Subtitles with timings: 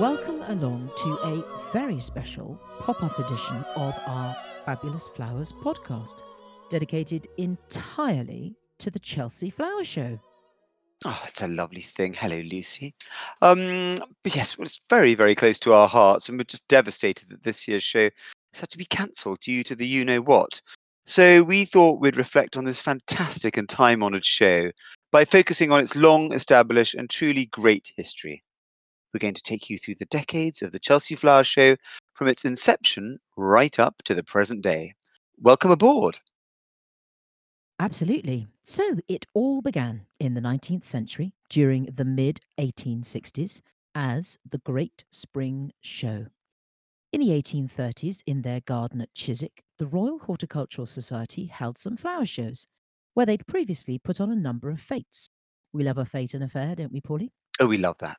[0.00, 1.44] Welcome along to a
[1.74, 4.34] very special pop up edition of our
[4.64, 6.22] Fabulous Flowers podcast,
[6.70, 10.18] dedicated entirely to the Chelsea Flower Show.
[11.04, 12.14] Oh, it's a lovely thing.
[12.14, 12.94] Hello, Lucy.
[13.42, 17.28] Um, but yes, well, it's very, very close to our hearts, and we're just devastated
[17.28, 18.08] that this year's show
[18.54, 20.62] has had to be cancelled due to the you know what.
[21.04, 24.70] So we thought we'd reflect on this fantastic and time honoured show
[25.12, 28.44] by focusing on its long established and truly great history.
[29.12, 31.76] We're going to take you through the decades of the Chelsea Flower Show
[32.14, 34.94] from its inception right up to the present day.
[35.38, 36.18] Welcome aboard.
[37.80, 38.46] Absolutely.
[38.62, 43.62] So it all began in the 19th century during the mid 1860s
[43.94, 46.26] as the Great Spring Show.
[47.12, 52.26] In the 1830s, in their garden at Chiswick, the Royal Horticultural Society held some flower
[52.26, 52.66] shows
[53.14, 55.30] where they'd previously put on a number of fetes.
[55.72, 57.30] We love a fete and a fair, don't we, Paulie?
[57.58, 58.18] Oh, we love that.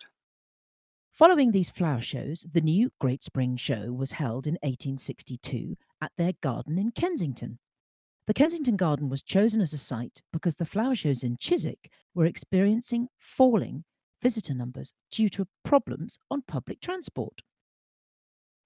[1.12, 6.32] Following these flower shows, the new Great Spring Show was held in 1862 at their
[6.40, 7.60] garden in Kensington.
[8.28, 12.26] The Kensington Garden was chosen as a site because the flower shows in Chiswick were
[12.26, 13.84] experiencing falling
[14.22, 17.42] visitor numbers due to problems on public transport.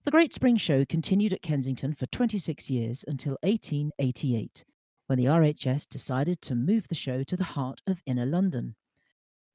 [0.04, 4.64] The Great Spring Show continued at Kensington for 26 years until 1888,
[5.08, 8.76] when the RHS decided to move the show to the heart of inner London.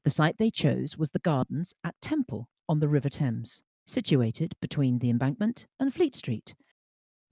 [0.02, 5.00] The site they chose was the gardens at Temple on the River Thames, situated between
[5.00, 6.54] the embankment and Fleet Street.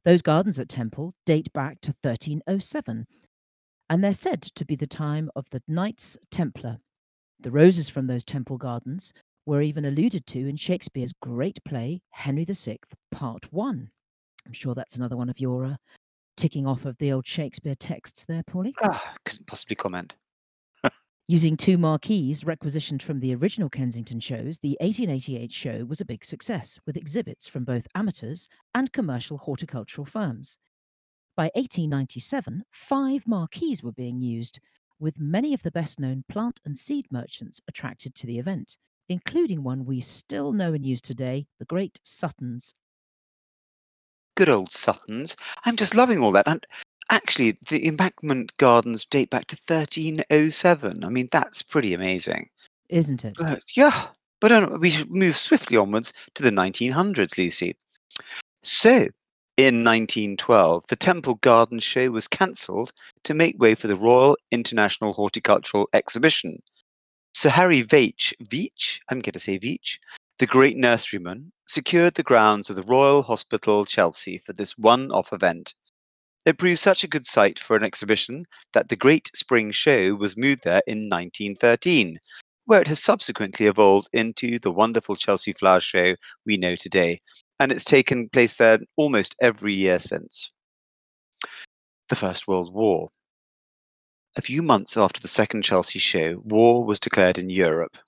[0.04, 3.06] Those gardens at Temple date back to 1307,
[3.88, 6.78] and they're said to be the time of the Knights Templar.
[7.38, 9.12] The roses from those temple gardens
[9.46, 12.78] were even alluded to in Shakespeare's great play, Henry VI,
[13.12, 13.88] Part 1.
[14.44, 15.76] I'm sure that's another one of your uh,
[16.36, 18.72] ticking off of the old Shakespeare texts there, Paulie.
[18.82, 20.16] Ah, couldn't possibly comment.
[21.30, 26.24] Using two marquees requisitioned from the original Kensington shows, the 1888 show was a big
[26.24, 30.56] success, with exhibits from both amateurs and commercial horticultural firms.
[31.36, 34.58] By 1897, five marquees were being used,
[34.98, 38.78] with many of the best known plant and seed merchants attracted to the event,
[39.10, 42.74] including one we still know and use today, the great Suttons.
[44.34, 45.36] Good old Suttons.
[45.66, 46.48] I'm just loving all that.
[46.48, 46.66] And
[47.10, 51.04] actually, the embankment gardens date back to 1307.
[51.04, 52.48] I mean, that's pretty amazing.
[52.88, 53.36] Isn't it?
[53.38, 54.06] But yeah,
[54.40, 57.76] but um, we should move swiftly onwards to the 1900s, Lucy.
[58.62, 59.08] So,
[59.56, 62.92] in 1912, the Temple Garden Show was cancelled
[63.24, 66.62] to make way for the Royal International Horticultural Exhibition.
[67.34, 69.98] Sir Harry Veitch, Veitch, I'm going to say Veitch,
[70.38, 75.32] the great nurseryman, secured the grounds of the Royal Hospital, Chelsea, for this one off
[75.32, 75.74] event.
[76.44, 80.36] It proved such a good site for an exhibition that the Great Spring Show was
[80.36, 82.18] moved there in 1913,
[82.64, 86.16] where it has subsequently evolved into the wonderful Chelsea Flower Show
[86.46, 87.20] we know today,
[87.60, 90.50] and it's taken place there almost every year since.
[92.08, 93.10] The First World War.
[94.36, 97.98] A few months after the second Chelsea show, war was declared in Europe.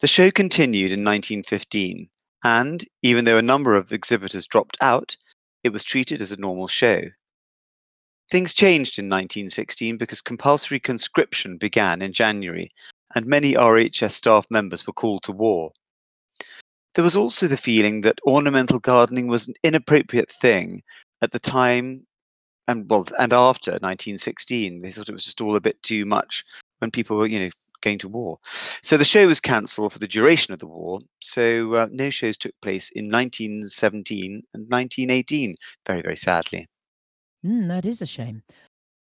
[0.00, 2.08] The show continued in 1915,
[2.44, 5.16] and even though a number of exhibitors dropped out,
[5.62, 7.02] it was treated as a normal show.
[8.30, 12.70] Things changed in 1916 because compulsory conscription began in January,
[13.14, 15.72] and many RHS staff members were called to war.
[16.94, 20.82] There was also the feeling that ornamental gardening was an inappropriate thing
[21.22, 22.06] at the time
[22.68, 26.44] and well and after 1916 they thought it was just all a bit too much
[26.78, 27.50] when people were you know
[27.80, 28.38] going to war.
[28.44, 32.36] So the show was cancelled for the duration of the war so uh, no shows
[32.36, 35.56] took place in 1917 and 1918
[35.86, 36.68] very very sadly
[37.44, 38.42] Mm, that is a shame.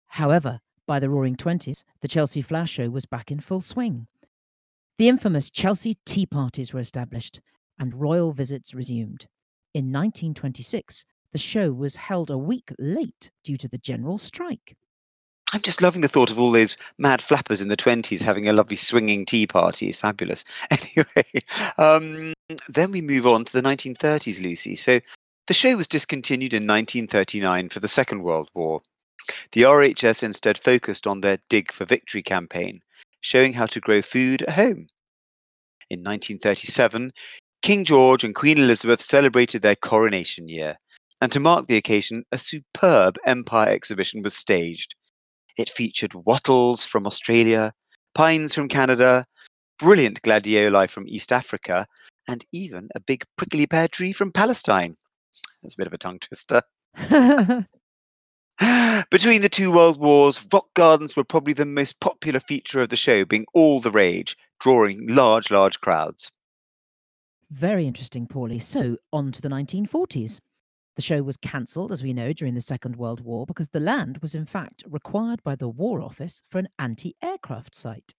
[0.09, 4.06] However, by the Roaring Twenties, the Chelsea Flower Show was back in full swing.
[4.98, 7.41] The infamous Chelsea Tea Parties were established,
[7.78, 9.26] and royal visits resumed.
[9.75, 14.77] In 1926, the show was held a week late due to the general strike.
[15.53, 18.53] I'm just loving the thought of all those mad flappers in the 20s having a
[18.53, 19.89] lovely swinging tea party.
[19.89, 20.45] It's fabulous.
[20.71, 21.42] Anyway,
[21.78, 22.33] um,
[22.68, 24.74] then we move on to the 1930s, Lucy.
[24.74, 25.01] So
[25.47, 28.83] the show was discontinued in 1939 for the Second World War.
[29.53, 32.81] The RHS instead focused on their Dig for Victory campaign,
[33.21, 34.89] showing how to grow food at home.
[35.89, 37.13] In 1937,
[37.63, 40.77] King George and Queen Elizabeth celebrated their coronation year,
[41.21, 44.95] and to mark the occasion, a superb Empire exhibition was staged.
[45.57, 47.72] It featured wattles from Australia,
[48.15, 49.25] pines from Canada,
[49.78, 51.87] brilliant gladioli from East Africa,
[52.28, 54.97] and even a big prickly pear tree from Palestine.
[55.66, 56.63] That's a bit of a tongue twister.
[59.10, 62.97] Between the two world wars, rock gardens were probably the most popular feature of the
[62.97, 66.30] show, being all the rage, drawing large, large crowds.
[67.51, 68.63] Very interesting, Paulie.
[68.63, 70.39] So, on to the 1940s.
[70.95, 74.18] The show was cancelled, as we know, during the Second World War because the land
[74.18, 78.15] was in fact required by the War Office for an anti aircraft site.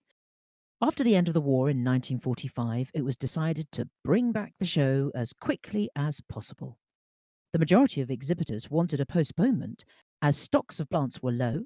[0.81, 4.65] After the end of the war in 1945, it was decided to bring back the
[4.65, 6.77] show as quickly as possible.
[7.57, 9.83] The majority of exhibitors wanted a postponement
[10.21, 11.63] as stocks of plants were low,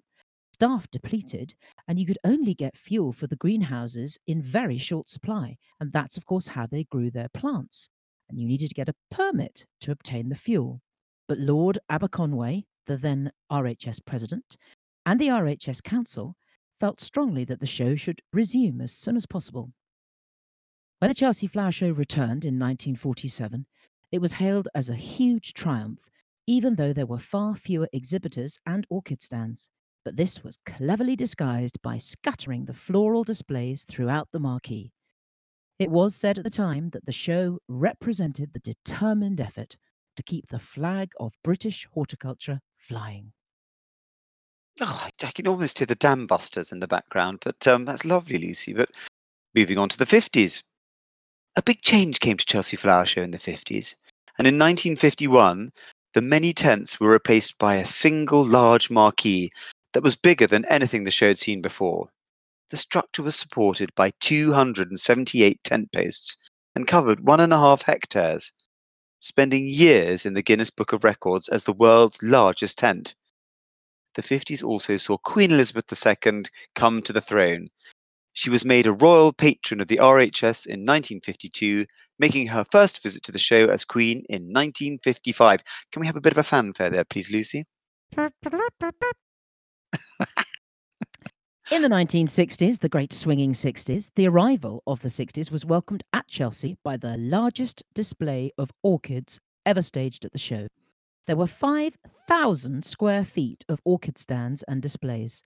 [0.53, 1.53] staff depleted,
[1.85, 5.57] and you could only get fuel for the greenhouses in very short supply.
[5.81, 7.89] And that's, of course, how they grew their plants.
[8.29, 10.79] And you needed to get a permit to obtain the fuel.
[11.27, 14.55] But Lord Aberconway, the then RHS president,
[15.05, 16.37] and the RHS Council
[16.79, 19.73] felt strongly that the show should resume as soon as possible.
[20.99, 23.65] When the Chelsea Flower Show returned in 1947,
[24.11, 26.09] it was hailed as a huge triumph,
[26.47, 29.69] even though there were far fewer exhibitors and orchid stands.
[30.03, 34.91] But this was cleverly disguised by scattering the floral displays throughout the marquee.
[35.79, 39.77] It was said at the time that the show represented the determined effort
[40.15, 43.33] to keep the flag of British horticulture flying.
[44.79, 48.37] Oh, I can almost hear the dam busters in the background, but um, that's lovely,
[48.37, 48.73] Lucy.
[48.73, 48.89] But
[49.55, 50.63] moving on to the 50s.
[51.55, 53.95] A big change came to Chelsea Flower Show in the 50s.
[54.37, 55.71] And in 1951,
[56.13, 59.51] the many tents were replaced by a single large marquee
[59.93, 62.09] that was bigger than anything the show had seen before.
[62.69, 66.37] The structure was supported by 278 tent posts
[66.73, 68.53] and covered one and a half hectares,
[69.19, 73.13] spending years in the Guinness Book of Records as the world's largest tent.
[74.15, 76.43] The 50s also saw Queen Elizabeth II
[76.75, 77.67] come to the throne.
[78.33, 81.85] She was made a royal patron of the RHS in 1952,
[82.17, 85.61] making her first visit to the show as Queen in 1955.
[85.91, 87.65] Can we have a bit of a fanfare there, please, Lucy?
[91.71, 96.27] In the 1960s, the great swinging 60s, the arrival of the 60s was welcomed at
[96.27, 100.67] Chelsea by the largest display of orchids ever staged at the show.
[101.27, 105.43] There were 5,000 square feet of orchid stands and displays.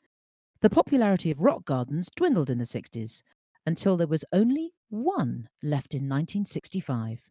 [0.66, 3.22] The popularity of rock gardens dwindled in the 60s
[3.68, 7.22] until there was only one left in 1965.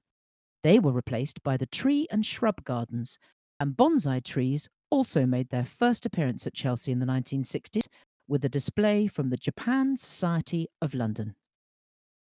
[0.63, 3.19] They were replaced by the tree and shrub gardens,
[3.59, 7.89] and bonsai trees also made their first appearance at Chelsea in the 1960s
[8.29, 11.35] with a display from the Japan Society of London.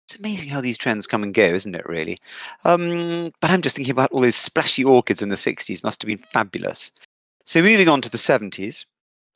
[0.09, 2.19] It's amazing how these trends come and go, isn't it, really?
[2.65, 6.09] Um, but I'm just thinking about all those splashy orchids in the 60s, must have
[6.09, 6.91] been fabulous.
[7.44, 8.87] So, moving on to the 70s,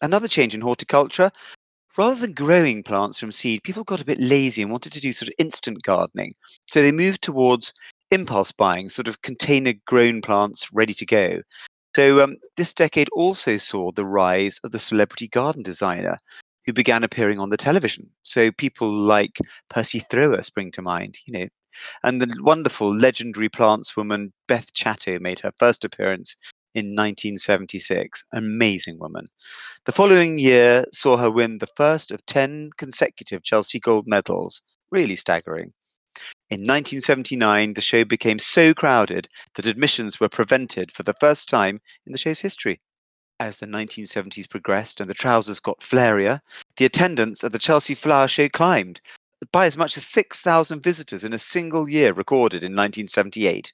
[0.02, 1.31] another change in horticulture.
[1.96, 5.12] Rather than growing plants from seed, people got a bit lazy and wanted to do
[5.12, 6.34] sort of instant gardening.
[6.66, 7.72] So, they moved towards
[8.10, 11.43] impulse buying, sort of container grown plants ready to go.
[11.94, 16.19] So, um, this decade also saw the rise of the celebrity garden designer
[16.64, 18.10] who began appearing on the television.
[18.22, 19.38] So people like
[19.69, 21.46] Percy Thrower spring to mind, you know.
[22.05, 26.37] And the wonderful legendary plants woman Beth Chatto made her first appearance
[26.74, 28.24] in 1976.
[28.32, 29.26] Amazing woman.
[29.84, 34.62] The following year saw her win the first of 10 consecutive Chelsea Gold medals.
[34.90, 35.72] Really staggering.
[36.50, 41.80] In 1979, the show became so crowded that admissions were prevented for the first time
[42.06, 42.81] in the show's history.
[43.41, 46.41] As the 1970s progressed and the trousers got flarier,
[46.76, 49.00] the attendance at the Chelsea Flower Show climbed
[49.50, 53.72] by as much as 6,000 visitors in a single year recorded in 1978.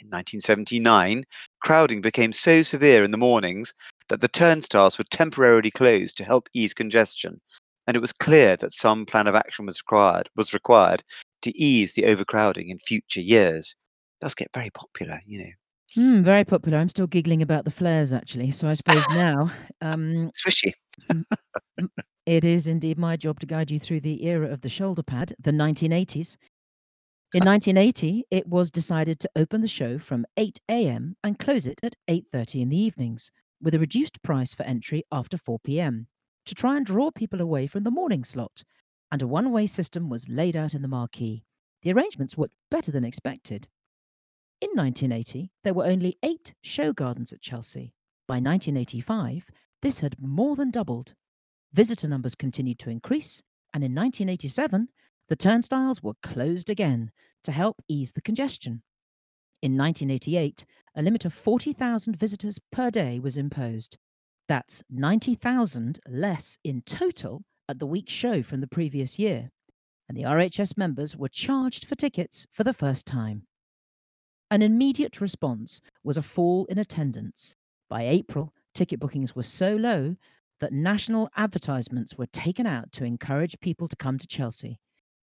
[0.00, 1.24] In 1979,
[1.60, 3.74] crowding became so severe in the mornings
[4.08, 7.40] that the turnstiles were temporarily closed to help ease congestion,
[7.86, 11.02] and it was clear that some plan of action was required, was required
[11.42, 13.74] to ease the overcrowding in future years.
[14.20, 15.50] It does get very popular, you know.
[15.96, 16.78] Mm, very popular.
[16.78, 18.50] I'm still giggling about the flares, actually.
[18.50, 19.50] So I suppose now,
[19.80, 20.72] um, Swishy.
[22.26, 25.34] it is indeed my job to guide you through the era of the shoulder pad,
[25.40, 26.36] the 1980s.
[27.34, 31.14] In uh, 1980, it was decided to open the show from 8 a.m.
[31.22, 33.30] and close it at 8:30 in the evenings,
[33.60, 36.06] with a reduced price for entry after 4 p.m.
[36.46, 38.62] to try and draw people away from the morning slot.
[39.12, 41.44] And a one-way system was laid out in the marquee.
[41.82, 43.68] The arrangements worked better than expected.
[44.62, 47.92] In 1980, there were only eight show gardens at Chelsea.
[48.26, 49.50] By 1985,
[49.82, 51.14] this had more than doubled.
[51.74, 53.42] Visitor numbers continued to increase,
[53.74, 54.88] and in 1987,
[55.28, 57.10] the turnstiles were closed again
[57.44, 58.82] to help ease the congestion.
[59.60, 63.98] In 1988, a limit of 40,000 visitors per day was imposed.
[64.48, 69.50] That's 90,000 less in total at the week's show from the previous year,
[70.08, 73.42] and the RHS members were charged for tickets for the first time.
[74.50, 77.54] An immediate response was a fall in attendance.
[77.90, 80.16] By April, ticket bookings were so low
[80.60, 84.78] that national advertisements were taken out to encourage people to come to Chelsea,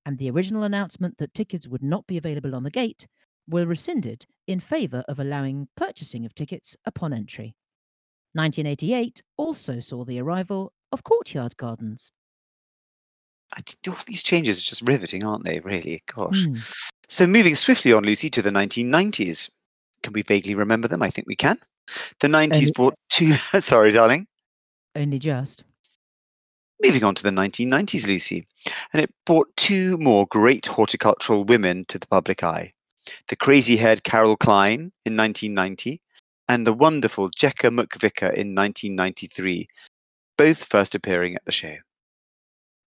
[0.05, 3.07] and the original announcement that tickets would not be available on the gate
[3.47, 7.55] were rescinded in favour of allowing purchasing of tickets upon entry.
[8.33, 12.11] 1988 also saw the arrival of courtyard gardens.
[13.87, 15.59] All these changes are just riveting, aren't they?
[15.59, 16.45] Really, gosh.
[16.45, 16.55] Hmm.
[17.07, 19.49] So moving swiftly on, Lucy, to the 1990s.
[20.03, 21.01] Can we vaguely remember them?
[21.01, 21.57] I think we can.
[22.19, 23.33] The 90s Only- brought two.
[23.59, 24.27] sorry, darling.
[24.95, 25.63] Only just.
[26.83, 28.47] Moving on to the 1990s, Lucy,
[28.91, 32.73] and it brought two more great horticultural women to the public eye
[33.27, 36.01] the crazy haired Carol Klein in 1990
[36.47, 39.67] and the wonderful Jekka McVicar in 1993,
[40.37, 41.75] both first appearing at the show.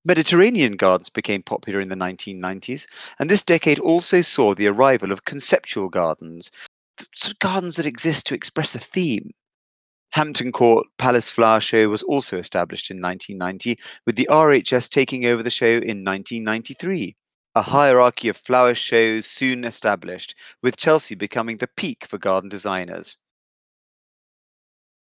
[0.05, 2.87] Mediterranean gardens became popular in the 1990s,
[3.19, 6.51] and this decade also saw the arrival of conceptual gardens,
[7.41, 9.33] gardens that exist to express a theme.
[10.13, 15.43] Hampton Court Palace Flower Show was also established in 1990, with the RHS taking over
[15.43, 17.17] the show in 1993.
[17.55, 23.19] A hierarchy of flower shows soon established, with Chelsea becoming the peak for garden designers.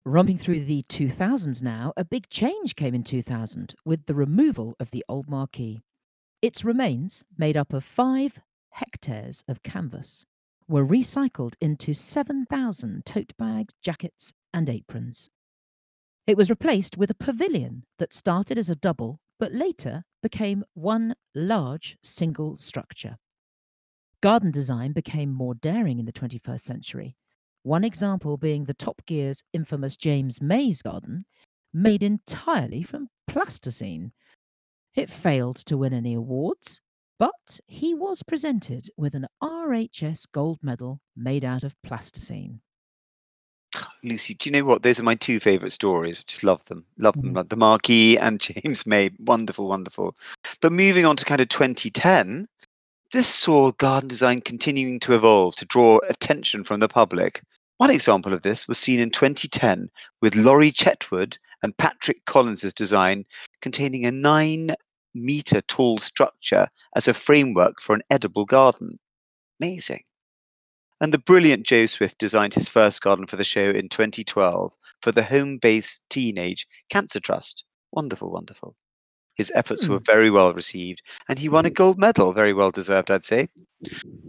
[0.05, 4.91] Romping through the 2000s now, a big change came in 2000 with the removal of
[4.91, 5.83] the old marquee.
[6.41, 8.41] Its remains, made up of five
[8.71, 10.25] hectares of canvas,
[10.67, 15.31] were recycled into 7,000 tote bags, jackets, and aprons.
[16.27, 21.15] It was replaced with a pavilion that started as a double but later became one
[21.35, 23.17] large single structure.
[24.21, 27.17] Garden design became more daring in the 21st century,
[27.63, 31.25] one example being the Top Gear's infamous James Mays garden,
[31.73, 34.13] made entirely from plasticine.
[34.95, 36.81] It failed to win any awards,
[37.19, 42.61] but he was presented with an RHS gold medal made out of plasticine.
[44.03, 44.83] Lucy, do you know what?
[44.83, 46.25] Those are my two favourite stories.
[46.25, 46.85] Just love them.
[46.99, 47.33] Love them.
[47.33, 47.37] Mhm.
[47.37, 49.11] Like the Marquis and James May.
[49.19, 50.15] Wonderful, wonderful.
[50.61, 52.49] But moving on to kind of 2010,
[53.13, 57.43] this saw garden design continuing to evolve to draw attention from the public.
[57.79, 63.25] One example of this was seen in 2010 with Laurie Chetwood and Patrick Collins's design
[63.63, 64.75] containing a nine
[65.15, 68.99] meter tall structure as a framework for an edible garden.
[69.61, 70.03] Amazing.
[71.01, 75.13] And the brilliant Joe Swift designed his first garden for the show in 2012 for
[75.13, 77.65] the Homebase Teenage Cancer Trust.
[77.93, 78.75] Wonderful, wonderful.
[79.37, 80.05] His efforts were hmm.
[80.05, 81.75] very well received, and he won a hmm.
[81.75, 83.49] gold medal, very well deserved, I'd say.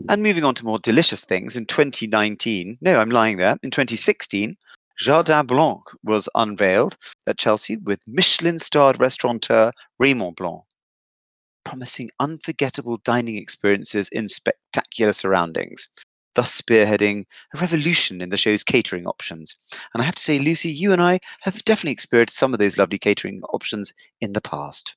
[0.08, 4.56] And moving on to more delicious things, in 2019, no, I'm lying there, in 2016,
[5.00, 10.62] Jardin Blanc was unveiled at Chelsea with Michelin starred restaurateur Raymond Blanc,
[11.64, 15.90] promising unforgettable dining experiences in spectacular surroundings,
[16.40, 19.58] thus spearheading a revolution in the show's catering options.
[19.94, 22.78] And I have to say, Lucy, you and I have definitely experienced some of those
[22.78, 23.92] lovely catering options
[24.22, 24.96] in the past.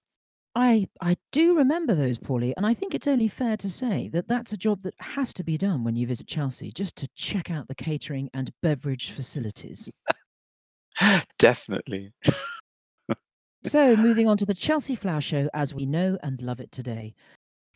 [0.54, 4.28] I I do remember those, Paulie, and I think it's only fair to say that
[4.28, 7.50] that's a job that has to be done when you visit Chelsea, just to check
[7.50, 9.88] out the catering and beverage facilities.
[11.38, 12.12] Definitely.
[13.64, 17.14] So, moving on to the Chelsea Flower Show as we know and love it today.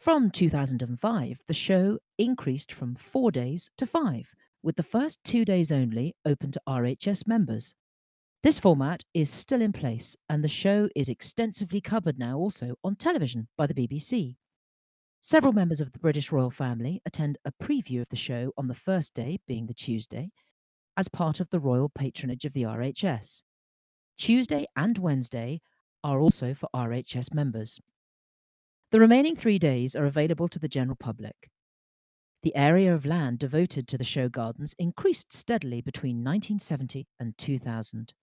[0.07, 4.29] From 2005, the show increased from four days to five,
[4.63, 7.75] with the first two days only open to RHS members.
[8.45, 12.95] This format is still in place, and the show is extensively covered now also on
[12.95, 14.37] television by the BBC.
[15.23, 18.75] Several members of the British royal family attend a preview of the show on the
[18.75, 20.31] first day, being the Tuesday,
[20.97, 23.43] as part of the royal patronage of the RHS.
[24.19, 25.61] Tuesday and Wednesday
[26.05, 27.81] are also for RHS members.
[28.97, 31.51] The remaining three days are available to the general public.
[32.43, 38.15] The area of land devoted to the show gardens increased steadily between 1970 and 2000.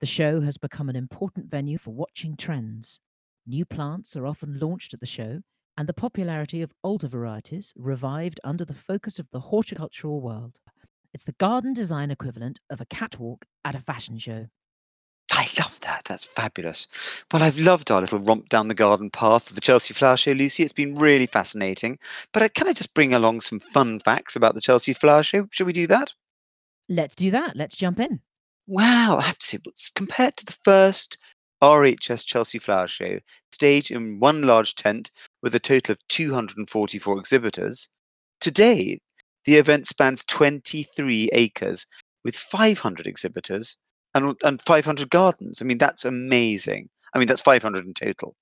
[0.00, 3.00] The show has become an important venue for watching trends.
[3.46, 5.40] New plants are often launched at the show,
[5.78, 10.60] and the popularity of older varieties revived under the focus of the horticultural world.
[11.14, 14.48] It's the garden design equivalent of a catwalk at a fashion show.
[15.38, 16.06] I love that.
[16.06, 16.88] That's fabulous.
[17.32, 20.32] Well, I've loved our little romp down the garden path of the Chelsea Flower Show,
[20.32, 20.64] Lucy.
[20.64, 22.00] It's been really fascinating.
[22.32, 25.46] But uh, can I just bring along some fun facts about the Chelsea Flower Show?
[25.52, 26.14] Should we do that?
[26.88, 27.54] Let's do that.
[27.54, 28.18] Let's jump in.
[28.66, 29.58] Well, I have to say,
[29.94, 31.16] compared to the first
[31.62, 33.20] RHS Chelsea Flower Show,
[33.52, 37.88] staged in one large tent with a total of 244 exhibitors,
[38.40, 38.98] today
[39.44, 41.86] the event spans 23 acres
[42.24, 43.76] with 500 exhibitors
[44.14, 45.60] and, and 500 gardens.
[45.60, 46.88] I mean, that's amazing.
[47.14, 48.36] I mean, that's 500 in total.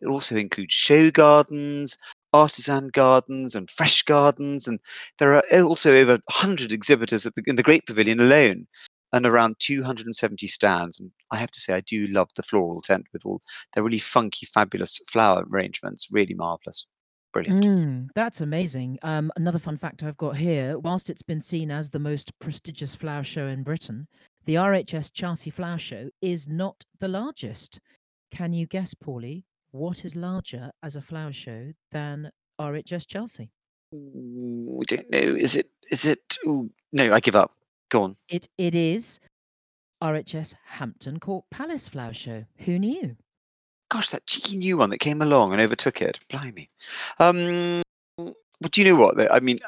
[0.00, 1.96] It also includes show gardens,
[2.32, 4.66] artisan gardens, and fresh gardens.
[4.66, 4.80] And
[5.18, 8.66] there are also over 100 exhibitors the, in the Great Pavilion alone
[9.12, 11.00] and around 270 stands.
[11.00, 13.40] And I have to say, I do love the floral tent with all
[13.74, 16.08] the really funky, fabulous flower arrangements.
[16.10, 16.86] Really marvelous.
[17.32, 17.64] Brilliant.
[17.64, 18.98] Mm, that's amazing.
[19.02, 22.96] Um, another fun fact I've got here whilst it's been seen as the most prestigious
[22.96, 24.08] flower show in Britain,
[24.50, 27.78] the RHS Chelsea Flower Show is not the largest.
[28.32, 33.52] Can you guess, Paulie, what is larger as a flower show than RHS Chelsea?
[33.92, 35.20] We don't know.
[35.20, 35.70] Is it?
[35.92, 36.36] Is it?
[36.44, 37.52] Ooh, no, I give up.
[37.92, 38.16] Go on.
[38.28, 39.20] It it is
[40.02, 42.44] RHS Hampton Court Palace Flower Show.
[42.64, 43.14] Who knew?
[43.88, 46.18] Gosh, that cheeky new one that came along and overtook it.
[46.28, 46.70] Blimey.
[47.20, 47.82] Um,
[48.16, 49.16] but do you know what?
[49.16, 49.28] though?
[49.30, 49.60] I mean,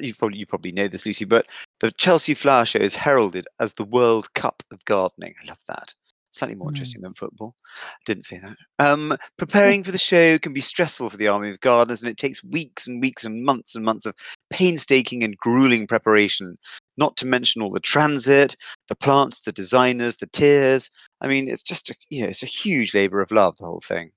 [0.00, 1.46] you probably you probably know this, Lucy, but
[1.80, 5.34] the Chelsea Flower Show is heralded as the World Cup of gardening.
[5.42, 5.94] I love that.
[6.30, 6.72] Slightly more Mm.
[6.72, 7.56] interesting than football.
[8.04, 8.56] Didn't say that.
[8.78, 12.16] Um, preparing for the show can be stressful for the army of gardeners, and it
[12.18, 14.14] takes weeks and weeks and months and months of
[14.50, 16.58] painstaking and grueling preparation.
[16.98, 18.56] Not to mention all the transit,
[18.88, 20.90] the plants, the designers, the tears.
[21.20, 23.56] I mean, it's just a you know, it's a huge labour of love.
[23.56, 24.10] The whole thing.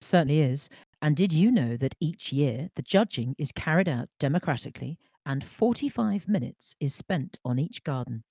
[0.00, 0.68] Certainly is.
[1.00, 6.26] And did you know that each year the judging is carried out democratically and 45
[6.26, 8.24] minutes is spent on each garden?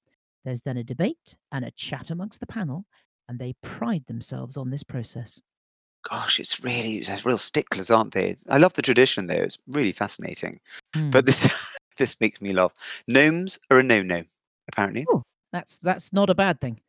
[0.43, 2.85] There's then a debate and a chat amongst the panel,
[3.27, 5.41] and they pride themselves on this process.
[6.09, 8.35] Gosh, it's really there's real sticklers, aren't they?
[8.49, 9.35] I love the tradition though.
[9.35, 10.59] It's really fascinating.
[10.95, 11.11] Mm.
[11.11, 12.71] But this this makes me laugh.
[13.07, 14.23] Gnomes are a no-no,
[14.69, 15.05] apparently.
[15.09, 16.79] Oh, that's that's not a bad thing.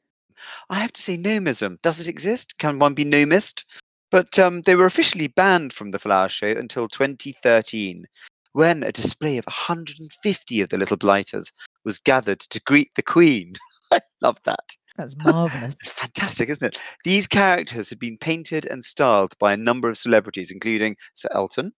[0.70, 2.58] I have to say, gnomism does it exist?
[2.58, 3.64] Can one be gnomist?
[4.10, 8.06] But um, they were officially banned from the flower show until 2013,
[8.52, 11.52] when a display of 150 of the little blighters
[11.84, 13.52] was gathered to greet the Queen.
[13.92, 14.76] I love that.
[14.96, 15.76] That's marvelous.
[15.80, 16.78] It's fantastic, isn't it?
[17.04, 21.72] These characters had been painted and styled by a number of celebrities, including Sir Elton,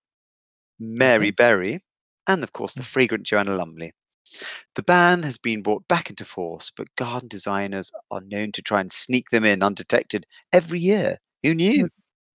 [0.79, 1.31] Mary.
[1.31, 1.83] Berry,
[2.27, 2.87] and of course the Mm.
[2.87, 3.93] fragrant Joanna Lumley.
[4.77, 8.81] The ban has been brought back into force, but garden designers are known to try
[8.81, 11.19] and sneak them in undetected every year.
[11.43, 11.89] Who knew?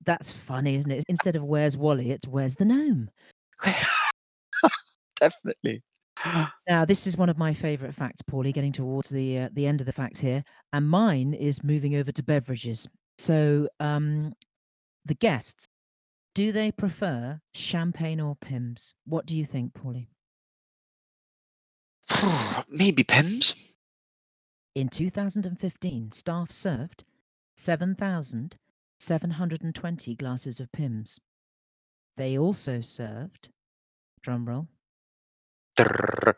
[0.06, 1.04] That's funny, isn't it?
[1.08, 3.10] Instead of where's Wally, it's where's the gnome.
[5.20, 5.82] Definitely.
[6.68, 9.82] Now, this is one of my favourite facts, Paulie, getting towards the uh, the end
[9.82, 12.88] of the facts here, and mine is moving over to beverages.
[13.18, 14.34] So, um,
[15.06, 15.68] the guests,
[16.34, 18.94] do they prefer champagne or Pimm's?
[19.06, 20.08] What do you think, Paulie?
[22.70, 23.56] Maybe Pimm's?
[24.74, 27.04] In 2015, staff served
[29.06, 31.20] 7,720 glasses of Pimm's.
[32.18, 33.50] They also served,
[34.26, 34.68] drumroll,
[35.78, 36.36] Drrrr.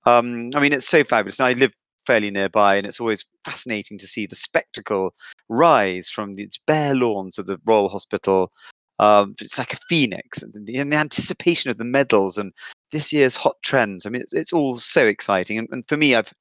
[0.05, 1.39] Um, I mean, it's so fabulous.
[1.39, 5.13] And I live fairly nearby, and it's always fascinating to see the spectacle
[5.47, 8.51] rise from its bare lawns of the Royal Hospital.
[8.99, 12.53] Um, it's like a phoenix, and the, and the anticipation of the medals and
[12.91, 14.05] this year's hot trends.
[14.05, 15.57] I mean, it's, it's all so exciting.
[15.57, 16.33] And, and for me, I've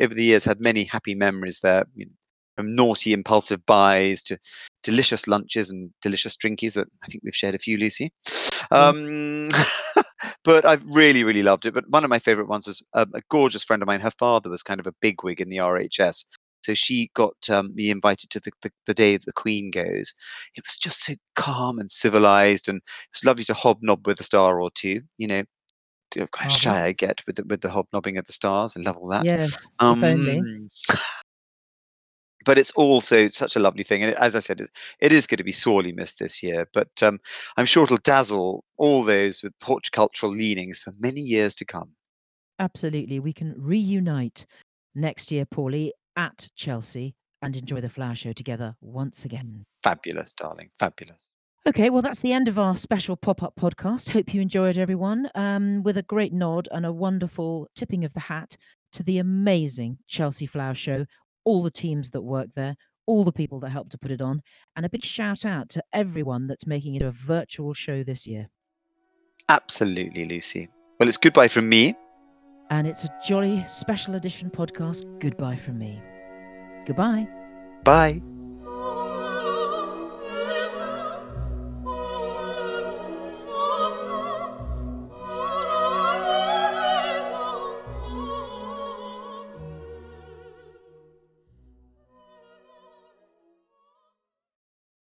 [0.00, 1.84] over the years had many happy memories there.
[1.94, 2.12] You know,
[2.56, 4.38] from naughty impulsive buys to
[4.82, 8.12] delicious lunches and delicious drinkies that I think we've shared a few, Lucy.
[8.70, 9.48] Um,
[10.44, 11.74] but I've really, really loved it.
[11.74, 14.00] But one of my favorite ones was um, a gorgeous friend of mine.
[14.00, 16.24] Her father was kind of a bigwig in the RHS.
[16.64, 20.14] So she got um, me invited to the, the, the day the Queen goes.
[20.56, 24.24] It was just so calm and civilized, and it was lovely to hobnob with a
[24.24, 25.02] star or two.
[25.18, 25.42] You know,
[26.16, 26.56] how Marvellous.
[26.56, 28.76] shy I get with the, with the hobnobbing of the stars.
[28.76, 29.24] I love all that.
[29.24, 30.38] Yes, if only.
[30.38, 30.68] Um,
[32.44, 34.02] but it's also such a lovely thing.
[34.02, 36.66] And as I said, it, it is going to be sorely missed this year.
[36.72, 37.20] But um,
[37.56, 41.90] I'm sure it'll dazzle all those with horticultural leanings for many years to come.
[42.58, 43.18] Absolutely.
[43.18, 44.46] We can reunite
[44.94, 49.66] next year, Paulie, at Chelsea and enjoy the flower show together once again.
[49.82, 50.70] Fabulous, darling.
[50.78, 51.30] Fabulous.
[51.66, 54.10] Okay, well, that's the end of our special pop up podcast.
[54.10, 58.20] Hope you enjoyed, everyone, um, with a great nod and a wonderful tipping of the
[58.20, 58.56] hat
[58.92, 61.06] to the amazing Chelsea Flower Show,
[61.44, 64.42] all the teams that work there, all the people that helped to put it on,
[64.76, 68.48] and a big shout out to everyone that's making it a virtual show this year.
[69.48, 70.68] Absolutely, Lucy.
[70.98, 71.94] Well, it's goodbye from me.
[72.70, 75.02] And it's a jolly special edition podcast.
[75.20, 76.02] Goodbye from me.
[76.86, 77.28] Goodbye.
[77.84, 78.43] Bye.